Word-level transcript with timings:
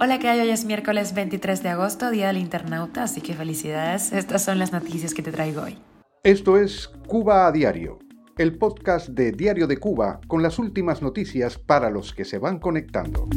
Hola, 0.00 0.18
¿qué 0.18 0.28
hay? 0.28 0.40
Hoy 0.40 0.50
es 0.50 0.64
miércoles 0.64 1.14
23 1.14 1.62
de 1.62 1.68
agosto, 1.68 2.10
Día 2.10 2.26
del 2.26 2.38
Internauta, 2.38 3.04
así 3.04 3.20
que 3.20 3.34
felicidades. 3.34 4.12
Estas 4.12 4.44
son 4.44 4.58
las 4.58 4.72
noticias 4.72 5.14
que 5.14 5.22
te 5.22 5.30
traigo 5.30 5.62
hoy. 5.62 5.78
Esto 6.24 6.58
es 6.58 6.88
Cuba 7.06 7.46
a 7.46 7.52
Diario, 7.52 8.00
el 8.36 8.58
podcast 8.58 9.10
de 9.10 9.30
Diario 9.30 9.66
de 9.66 9.76
Cuba 9.76 10.20
con 10.26 10.42
las 10.42 10.58
últimas 10.58 11.02
noticias 11.02 11.58
para 11.58 11.90
los 11.90 12.12
que 12.12 12.24
se 12.24 12.38
van 12.38 12.58
conectando. 12.58 13.28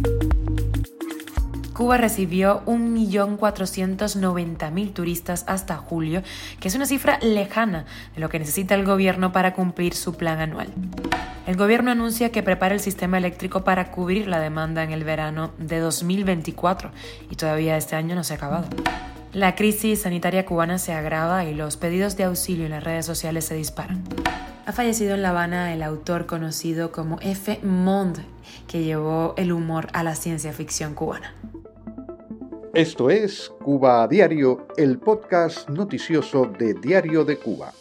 Cuba 1.73 1.97
recibió 1.97 2.63
1.490.000 2.65 4.93
turistas 4.93 5.43
hasta 5.47 5.77
julio, 5.77 6.23
que 6.59 6.69
es 6.69 6.75
una 6.75 6.87
cifra 6.87 7.19
lejana 7.21 7.85
de 8.15 8.21
lo 8.21 8.29
que 8.29 8.39
necesita 8.39 8.73
el 8.73 8.85
gobierno 8.85 9.31
para 9.31 9.53
cumplir 9.53 9.93
su 9.93 10.15
plan 10.15 10.39
anual. 10.39 10.73
El 11.47 11.55
gobierno 11.55 11.91
anuncia 11.91 12.29
que 12.29 12.43
prepara 12.43 12.75
el 12.75 12.81
sistema 12.81 13.17
eléctrico 13.17 13.63
para 13.63 13.89
cubrir 13.89 14.27
la 14.27 14.41
demanda 14.41 14.83
en 14.83 14.91
el 14.91 15.05
verano 15.05 15.51
de 15.57 15.79
2024 15.79 16.91
y 17.31 17.37
todavía 17.37 17.77
este 17.77 17.95
año 17.95 18.15
no 18.15 18.25
se 18.25 18.33
ha 18.33 18.35
acabado. 18.35 18.67
La 19.31 19.55
crisis 19.55 20.01
sanitaria 20.01 20.45
cubana 20.45 20.77
se 20.77 20.91
agrava 20.91 21.45
y 21.45 21.55
los 21.55 21.77
pedidos 21.77 22.17
de 22.17 22.25
auxilio 22.25 22.65
en 22.65 22.71
las 22.71 22.83
redes 22.83 23.05
sociales 23.05 23.45
se 23.45 23.55
disparan. 23.55 24.03
Ha 24.65 24.73
fallecido 24.73 25.15
en 25.15 25.21
La 25.21 25.29
Habana 25.29 25.73
el 25.73 25.83
autor 25.83 26.25
conocido 26.25 26.91
como 26.91 27.17
F. 27.21 27.61
Mond, 27.63 28.17
que 28.67 28.83
llevó 28.83 29.33
el 29.37 29.53
humor 29.53 29.87
a 29.93 30.03
la 30.03 30.15
ciencia 30.15 30.51
ficción 30.51 30.95
cubana. 30.95 31.33
Esto 32.73 33.09
es 33.09 33.49
Cuba 33.63 34.03
a 34.03 34.07
Diario, 34.09 34.67
el 34.75 34.99
podcast 34.99 35.69
noticioso 35.69 36.45
de 36.59 36.73
Diario 36.73 37.23
de 37.23 37.37
Cuba. 37.37 37.71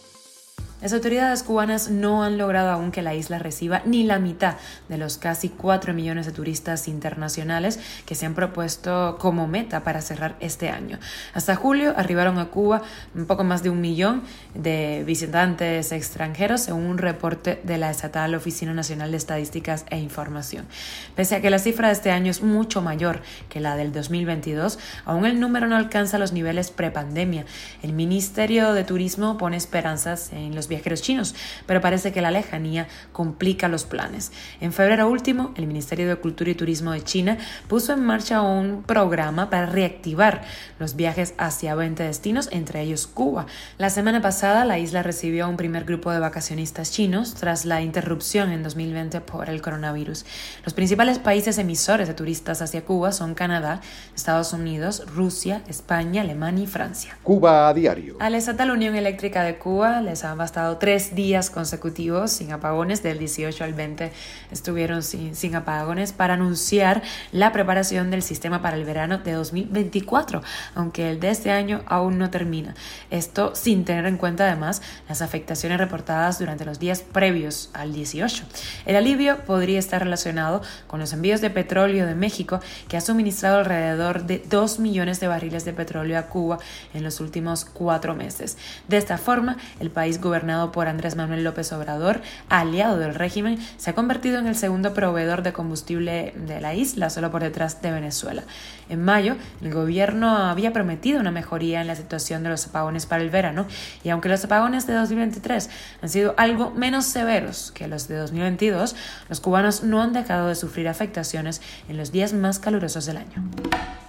Las 0.83 0.93
autoridades 0.93 1.43
cubanas 1.43 1.89
no 1.89 2.23
han 2.23 2.37
logrado 2.37 2.71
aún 2.71 2.93
que 2.93 3.01
la 3.01 3.15
isla 3.15 3.39
reciba 3.39 3.81
ni 3.87 4.05
la 4.05 4.19
mitad 4.19 4.57
de 4.91 4.99
los 4.99 5.17
casi 5.17 5.49
4 5.49 5.95
millones 5.95 6.27
de 6.27 6.33
turistas 6.33 6.87
internacionales 6.87 7.81
que 8.05 8.15
se 8.15 8.27
han 8.27 8.35
propuesto 8.35 9.17
como 9.19 9.49
meta 9.49 9.83
para 9.85 10.03
cerrar 10.03 10.37
este 10.41 10.69
año. 10.69 10.99
Hasta 11.33 11.57
julio 11.57 11.95
arribaron 11.97 12.39
a 12.39 12.47
Cuba 12.47 12.83
un 13.15 13.25
poco 13.25 13.43
más 13.43 13.63
de 13.63 13.71
un 13.71 13.81
millón 13.81 14.23
de 14.55 15.03
visitantes 15.07 15.93
extranjeros, 15.93 16.61
según 16.61 16.85
un 16.85 16.99
reporte 16.99 17.59
de 17.65 17.79
la 17.79 17.91
estatal 17.91 18.35
Oficina 18.35 18.75
Nacional 18.75 19.13
de 19.13 19.17
Estadísticas 19.17 19.87
e 19.89 19.97
Información. 19.97 20.67
Pese 21.15 21.37
a 21.37 21.41
que 21.41 21.49
la 21.49 21.59
cifra 21.59 21.89
de 21.89 21.95
este 21.95 22.11
año 22.11 22.31
es 22.31 22.43
mucho 22.43 22.83
mayor 22.83 23.23
que 23.49 23.61
la 23.61 23.77
del 23.77 23.93
2022, 23.93 24.79
aún 25.07 25.25
el 25.25 25.41
número 25.41 25.69
no 25.69 25.77
alcanza 25.77 26.19
los 26.19 26.33
niveles 26.33 26.71
prepandemia. 26.71 27.47
El 27.83 27.95
Ministerio 27.95 28.75
de 28.75 28.85
Turismo 28.85 29.39
pone 29.39 29.57
esperanzas 29.57 30.35
en 30.35 30.55
los 30.55 30.66
viajeros 30.69 31.03
chinos, 31.03 31.35
pero 31.67 31.81
parece 31.81 32.13
que 32.13 32.21
la 32.21 32.31
lejanía 32.31 32.89
complica 33.13 33.69
los 33.69 33.85
planes. 33.85 34.33
En 34.61 34.73
febrero 34.73 35.09
último, 35.09 35.53
el 35.57 35.67
Ministerio 35.67 36.09
de 36.09 36.17
Cultura 36.17 36.51
y 36.51 36.55
Turismo 36.55 36.93
de 36.93 37.03
China 37.03 37.39
puso 37.69 37.93
en 37.93 38.05
marcha 38.05 38.43
un 38.43 38.83
programa 38.83 39.51
para 39.51 39.67
reactivar 39.67 40.43
los 40.79 40.97
viajes 40.97 41.35
hacia 41.39 41.75
20 41.75 42.03
destinos, 42.03 42.49
entre 42.53 42.83
ellos 42.83 43.07
Cuba. 43.07 43.47
La 43.79 43.91
semana 43.91 44.21
pasada, 44.21 44.65
la 44.65 44.79
isla 44.79 45.03
recibió 45.03 45.49
un 45.49 45.57
primer 45.57 45.85
grupo 45.85 46.11
de 46.11 46.19
vacacionistas 46.19 46.91
chinos 46.91 47.35
tras 47.35 47.65
la 47.65 47.83
interrupción 47.83 48.51
en 48.53 48.63
2020 48.63 49.21
por 49.21 49.49
el 49.49 49.63
coronavirus. 49.63 50.25
Los 50.65 50.75
principales 50.75 51.19
países 51.19 51.59
emisores 51.59 52.09
de 52.09 52.15
turistas 52.15 52.63
hacia 52.63 52.85
Cuba 52.85 53.13
son 53.13 53.35
Canadá, 53.35 53.81
Estados 54.15 54.53
Unidos, 54.53 55.05
Rusia, 55.15 55.63
España, 55.69 56.23
Alemania 56.23 56.65
y 56.65 56.67
Francia. 56.67 57.19
Cuba 57.23 57.69
a 57.69 57.75
diario. 57.75 58.17
A 58.21 58.31
la 58.31 58.39
estatal 58.39 58.71
Unión 58.71 58.95
Eléctrica 58.95 59.43
de 59.43 59.59
Cuba 59.59 60.01
les 60.01 60.25
ha 60.25 60.35
bastado 60.57 60.79
tres 60.79 61.15
días 61.15 61.51
consecutivos 61.51 62.31
sin 62.31 62.51
apagones, 62.51 63.03
del 63.03 63.19
18 63.19 63.63
al 63.63 63.75
20 63.75 64.11
estuvieron 64.51 65.03
sin, 65.03 65.37
sin 65.37 65.55
apagones 65.55 66.15
para 66.15 66.33
anunciar 66.33 67.03
la 67.31 67.53
preparación 67.53 68.11
del 68.11 68.23
sistema 68.23 68.63
para 68.63 68.79
el 68.79 68.87
verano 68.87 69.19
de 69.19 69.33
2024, 69.33 70.43
aunque 70.75 71.11
el 71.11 71.21
de 71.21 71.29
este 71.29 71.51
año 71.51 71.83
aún 71.85 72.17
no 72.17 72.31
termina. 72.31 72.75
Esto 73.11 73.55
sin 73.55 73.85
tener 73.85 74.07
en 74.07 74.17
cuenta 74.17 74.47
además 74.47 74.81
las 75.11 75.21
afectaciones 75.21 75.77
reportadas 75.77 76.39
durante 76.39 76.65
los 76.65 76.79
días 76.79 77.03
previos 77.03 77.69
al 77.75 77.93
18. 77.93 78.45
El 78.87 78.97
alivio 78.97 79.45
podría 79.45 79.79
estar 79.79 80.03
relacionado 80.03 80.63
con 80.87 81.01
los 81.01 81.13
envíos 81.13 81.43
de 81.43 81.51
petróleo 81.51 82.07
de 82.07 82.15
México, 82.15 82.61
que 82.89 82.97
ha 82.97 83.03
suministrado 83.03 83.59
alrededor 83.59 84.25
de 84.25 84.43
2 84.49 84.79
millones 84.79 85.21
de 85.21 85.29
barriles 85.29 85.67
de 85.67 85.75
petróleo 85.75 86.19
a 86.19 86.29
Cuba 86.29 86.59
en 86.95 87.03
los 87.03 87.21
últimos 87.21 87.67
cuatro 87.67 88.15
meses. 88.15 88.57
De 88.89 88.97
esta 88.97 89.19
forma, 89.19 89.59
el 89.81 89.91
país 89.91 90.19
gobernado 90.47 90.71
por 90.71 90.87
Andrés 90.87 91.17
Manuel 91.17 91.43
López 91.43 91.73
Obrador, 91.73 92.21
aliado 92.49 92.99
del 92.99 93.17
régimen, 93.17 93.59
se 93.79 93.91
ha 93.91 93.95
convertido 93.97 94.39
en 94.39 94.47
el 94.47 94.55
segundo 94.55 94.95
proveedor 94.95 95.43
de 95.43 95.53
combustible 95.53 96.35
de 96.37 96.61
la 96.61 96.73
isla, 96.73 97.11
solo 97.11 97.33
por 97.33 97.43
detrás 97.43 97.83
de 97.83 97.91
Venezuela. 97.91 98.45
En 98.89 99.03
mayo, 99.03 99.35
el 99.61 99.75
gobierno 99.75 100.37
había 100.37 100.73
prometido 100.73 101.19
una 101.19 101.33
mejoría 101.33 101.81
en 101.81 101.89
la 101.89 101.97
situación 101.97 102.45
de 102.45 102.51
los 102.51 102.65
apagones 102.69 103.07
para 103.07 103.25
el 103.25 103.31
verano, 103.31 103.67
y 104.05 104.11
aunque 104.11 104.29
los 104.29 104.45
apagones 104.45 104.87
de 104.87 104.95
2023 104.95 105.69
han 106.03 106.09
sido 106.09 106.35
algo 106.37 106.71
menos 106.71 107.07
severos 107.07 107.73
que 107.73 107.89
los 107.89 108.07
de 108.07 108.17
2022, 108.17 108.95
los 109.29 109.41
cubanos 109.41 109.83
no 109.83 110.01
han 110.01 110.13
dejado 110.13 110.47
de 110.47 110.55
sufrir 110.55 110.89
afectaciones 110.89 111.61
en 111.89 111.97
los 111.97 112.13
días 112.13 112.33
más 112.33 112.61
calurosos 112.61 113.05
del 113.07 113.17
año 113.17 113.43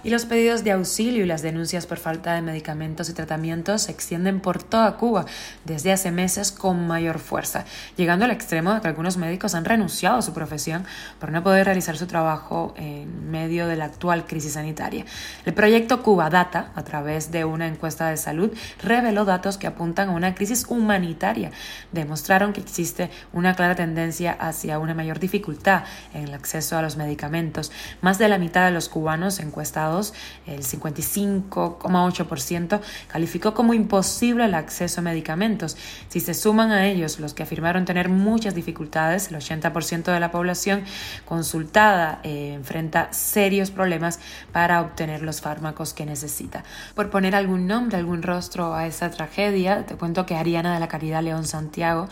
y 0.04 0.10
los 0.10 0.24
pedidos 0.26 0.64
de 0.64 0.72
auxilio 0.72 1.24
y 1.24 1.26
las 1.26 1.42
denuncias 1.42 1.86
por 1.86 1.98
falta 1.98 2.34
de 2.34 2.42
medicamentos 2.42 3.08
y 3.08 3.14
tratamientos 3.14 3.82
se 3.82 3.92
extienden 3.92 4.40
por 4.40 4.62
toda 4.62 4.96
Cuba 4.96 5.26
desde 5.64 5.92
hace 5.92 6.10
meses 6.10 6.27
con 6.56 6.86
mayor 6.86 7.18
fuerza, 7.18 7.64
llegando 7.96 8.26
al 8.26 8.30
extremo 8.30 8.74
de 8.74 8.80
que 8.80 8.88
algunos 8.88 9.16
médicos 9.16 9.54
han 9.54 9.64
renunciado 9.64 10.18
a 10.18 10.22
su 10.22 10.34
profesión 10.34 10.84
por 11.18 11.32
no 11.32 11.42
poder 11.42 11.64
realizar 11.64 11.96
su 11.96 12.06
trabajo 12.06 12.74
en 12.76 13.30
medio 13.30 13.66
de 13.66 13.76
la 13.76 13.86
actual 13.86 14.26
crisis 14.26 14.52
sanitaria. 14.52 15.06
El 15.46 15.54
proyecto 15.54 16.02
Cuba 16.02 16.28
Data, 16.28 16.70
a 16.74 16.84
través 16.84 17.30
de 17.30 17.46
una 17.46 17.66
encuesta 17.66 18.10
de 18.10 18.18
salud, 18.18 18.52
reveló 18.82 19.24
datos 19.24 19.56
que 19.56 19.66
apuntan 19.66 20.10
a 20.10 20.12
una 20.12 20.34
crisis 20.34 20.66
humanitaria. 20.68 21.50
Demostraron 21.92 22.52
que 22.52 22.60
existe 22.60 23.10
una 23.32 23.54
clara 23.54 23.74
tendencia 23.74 24.32
hacia 24.32 24.78
una 24.78 24.94
mayor 24.94 25.18
dificultad 25.18 25.84
en 26.12 26.24
el 26.24 26.34
acceso 26.34 26.76
a 26.76 26.82
los 26.82 26.96
medicamentos. 26.96 27.72
Más 28.02 28.18
de 28.18 28.28
la 28.28 28.36
mitad 28.38 28.66
de 28.66 28.72
los 28.72 28.90
cubanos 28.90 29.40
encuestados 29.40 30.12
el 30.46 30.62
55,8%, 30.62 32.80
calificó 33.08 33.54
como 33.54 33.74
imposible 33.74 34.44
el 34.44 34.54
acceso 34.54 35.00
a 35.00 35.04
medicamentos. 35.04 35.76
Si 36.08 36.17
se 36.20 36.34
suman 36.34 36.70
a 36.70 36.86
ellos 36.86 37.20
los 37.20 37.34
que 37.34 37.42
afirmaron 37.42 37.84
tener 37.84 38.08
muchas 38.08 38.54
dificultades, 38.54 39.30
el 39.30 39.36
80% 39.36 40.12
de 40.12 40.20
la 40.20 40.30
población 40.30 40.84
consultada 41.24 42.20
eh, 42.22 42.52
enfrenta 42.54 43.12
serios 43.12 43.70
problemas 43.70 44.20
para 44.52 44.80
obtener 44.80 45.22
los 45.22 45.40
fármacos 45.40 45.94
que 45.94 46.06
necesita. 46.06 46.64
Por 46.94 47.10
poner 47.10 47.34
algún 47.34 47.66
nombre, 47.66 47.96
algún 47.96 48.22
rostro 48.22 48.74
a 48.74 48.86
esa 48.86 49.10
tragedia, 49.10 49.86
te 49.86 49.94
cuento 49.96 50.26
que 50.26 50.34
Ariana 50.34 50.74
de 50.74 50.80
la 50.80 50.88
Caridad 50.88 51.22
León 51.22 51.46
Santiago 51.46 52.08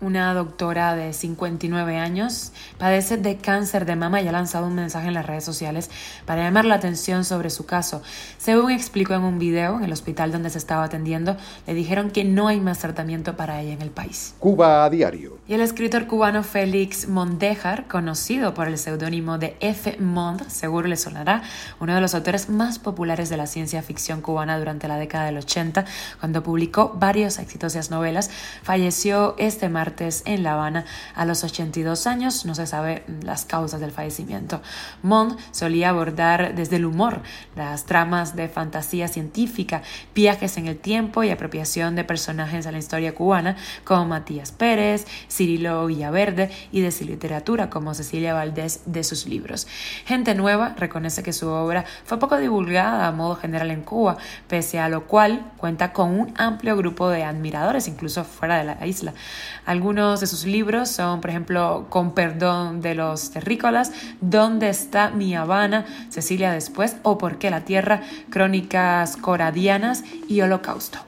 una 0.00 0.32
doctora 0.32 0.94
de 0.94 1.12
59 1.12 1.98
años, 1.98 2.52
padece 2.78 3.16
de 3.16 3.36
cáncer 3.36 3.84
de 3.84 3.96
mama 3.96 4.20
y 4.20 4.28
ha 4.28 4.32
lanzado 4.32 4.66
un 4.66 4.74
mensaje 4.74 5.08
en 5.08 5.14
las 5.14 5.26
redes 5.26 5.44
sociales 5.44 5.90
para 6.24 6.42
llamar 6.42 6.64
la 6.64 6.76
atención 6.76 7.24
sobre 7.24 7.50
su 7.50 7.66
caso. 7.66 8.02
Según 8.38 8.70
explicó 8.70 9.14
en 9.14 9.22
un 9.22 9.38
video 9.38 9.76
en 9.76 9.84
el 9.84 9.92
hospital 9.92 10.32
donde 10.32 10.50
se 10.50 10.58
estaba 10.58 10.84
atendiendo, 10.84 11.36
le 11.66 11.74
dijeron 11.74 12.10
que 12.10 12.24
no 12.24 12.48
hay 12.48 12.60
más 12.60 12.78
tratamiento 12.78 13.36
para 13.36 13.60
ella 13.60 13.74
en 13.74 13.82
el 13.82 13.90
país. 13.90 14.34
Cuba 14.38 14.84
a 14.84 14.90
diario. 14.90 15.38
Y 15.46 15.54
el 15.54 15.60
escritor 15.60 16.06
cubano 16.06 16.42
Félix 16.42 17.08
Mondejar, 17.08 17.86
conocido 17.86 18.54
por 18.54 18.68
el 18.68 18.78
seudónimo 18.78 19.36
de 19.36 19.56
F. 19.60 19.98
Mond, 19.98 20.48
seguro 20.48 20.88
le 20.88 20.96
sonará, 20.96 21.42
uno 21.78 21.94
de 21.94 22.00
los 22.00 22.14
autores 22.14 22.48
más 22.48 22.78
populares 22.78 23.28
de 23.28 23.36
la 23.36 23.46
ciencia 23.46 23.82
ficción 23.82 24.22
cubana 24.22 24.58
durante 24.58 24.88
la 24.88 24.96
década 24.96 25.26
del 25.26 25.38
80, 25.38 25.84
cuando 26.20 26.42
publicó 26.42 26.94
varias 26.98 27.38
exitosas 27.38 27.90
novelas, 27.90 28.30
falleció 28.62 29.34
este 29.38 29.68
martes 29.68 29.89
en 29.98 30.42
La 30.42 30.54
Habana 30.54 30.84
a 31.14 31.24
los 31.24 31.44
82 31.44 32.06
años. 32.06 32.44
No 32.46 32.54
se 32.54 32.66
sabe 32.66 33.04
las 33.22 33.44
causas 33.44 33.80
del 33.80 33.90
fallecimiento. 33.90 34.62
Mond 35.02 35.36
solía 35.50 35.90
abordar 35.90 36.54
desde 36.54 36.76
el 36.76 36.84
humor 36.84 37.22
las 37.56 37.84
tramas 37.84 38.36
de 38.36 38.48
fantasía 38.48 39.08
científica, 39.08 39.82
viajes 40.14 40.56
en 40.56 40.68
el 40.68 40.78
tiempo 40.78 41.24
y 41.24 41.30
apropiación 41.30 41.96
de 41.96 42.04
personajes 42.04 42.66
a 42.66 42.72
la 42.72 42.78
historia 42.78 43.14
cubana 43.14 43.56
como 43.84 44.06
Matías 44.06 44.52
Pérez, 44.52 45.06
Cirilo 45.30 45.86
Villaverde 45.86 46.50
y 46.72 46.80
de 46.80 46.92
su 46.92 47.04
literatura 47.04 47.70
como 47.70 47.94
Cecilia 47.94 48.34
Valdés 48.34 48.82
de 48.86 49.04
sus 49.04 49.26
libros. 49.26 49.66
Gente 50.04 50.34
Nueva 50.34 50.74
reconoce 50.76 51.22
que 51.22 51.32
su 51.32 51.48
obra 51.48 51.84
fue 52.04 52.18
poco 52.18 52.36
divulgada 52.36 53.06
a 53.06 53.12
modo 53.12 53.36
general 53.36 53.70
en 53.70 53.82
Cuba, 53.82 54.16
pese 54.48 54.78
a 54.78 54.88
lo 54.88 55.06
cual 55.06 55.52
cuenta 55.56 55.92
con 55.92 56.18
un 56.18 56.34
amplio 56.36 56.76
grupo 56.76 57.08
de 57.08 57.24
admiradores, 57.24 57.88
incluso 57.88 58.24
fuera 58.24 58.58
de 58.58 58.64
la 58.64 58.86
isla. 58.86 59.14
Algunos 59.80 60.20
de 60.20 60.26
sus 60.26 60.44
libros 60.44 60.90
son, 60.90 61.22
por 61.22 61.30
ejemplo, 61.30 61.86
Con 61.88 62.12
perdón 62.12 62.82
de 62.82 62.94
los 62.94 63.30
terrícolas, 63.30 63.92
¿Dónde 64.20 64.68
está 64.68 65.08
mi 65.08 65.34
Habana? 65.34 65.86
Cecilia 66.10 66.52
después 66.52 66.98
o 67.02 67.16
¿Por 67.16 67.38
qué 67.38 67.48
la 67.48 67.64
tierra? 67.64 68.02
Crónicas 68.28 69.16
coradianas 69.16 70.04
y 70.28 70.42
Holocausto. 70.42 70.98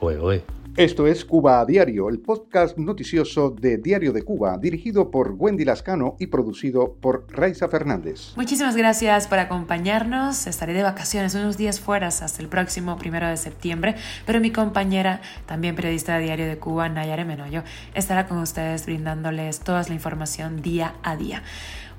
Esto 0.75 1.05
es 1.05 1.23
Cuba 1.23 1.59
a 1.59 1.65
Diario, 1.65 2.09
el 2.09 2.17
podcast 2.17 2.79
noticioso 2.79 3.51
de 3.51 3.77
Diario 3.77 4.11
de 4.11 4.23
Cuba, 4.23 4.57
dirigido 4.57 5.11
por 5.11 5.35
Wendy 5.37 5.65
Lascano 5.65 6.15
y 6.19 6.25
producido 6.25 6.95
por 6.99 7.27
Raiza 7.29 7.69
Fernández. 7.69 8.33
Muchísimas 8.35 8.75
gracias 8.75 9.27
por 9.27 9.37
acompañarnos. 9.37 10.47
Estaré 10.47 10.73
de 10.73 10.81
vacaciones 10.81 11.35
unos 11.35 11.57
días 11.57 11.79
fuera 11.79 12.07
hasta 12.07 12.41
el 12.41 12.47
próximo 12.47 12.97
primero 12.97 13.27
de 13.27 13.37
septiembre, 13.37 13.93
pero 14.25 14.39
mi 14.39 14.49
compañera, 14.49 15.21
también 15.45 15.75
periodista 15.75 16.17
de 16.17 16.23
Diario 16.23 16.47
de 16.47 16.57
Cuba, 16.57 16.89
Nayare 16.89 17.23
Menoyo, 17.23 17.61
estará 17.93 18.27
con 18.27 18.39
ustedes 18.39 18.87
brindándoles 18.87 19.59
toda 19.59 19.83
la 19.83 19.93
información 19.93 20.63
día 20.63 20.95
a 21.03 21.15
día. 21.15 21.43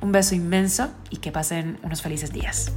Un 0.00 0.10
beso 0.10 0.34
inmenso 0.34 0.92
y 1.10 1.18
que 1.18 1.30
pasen 1.30 1.78
unos 1.84 2.02
felices 2.02 2.32
días. 2.32 2.72